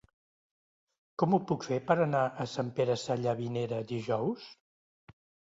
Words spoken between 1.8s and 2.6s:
per anar a